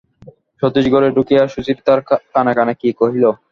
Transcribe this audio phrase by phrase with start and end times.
[0.61, 1.99] সতীশ ঘরে ঢুকিয়া সুচরিতার
[2.33, 3.25] কানে কানে কী কহিল।